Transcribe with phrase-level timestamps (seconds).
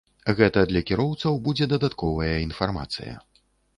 [0.37, 3.13] Гэта для кіроўцаў будзе дадатковая інфармацыя.